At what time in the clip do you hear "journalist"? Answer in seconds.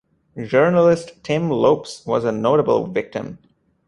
0.43-1.23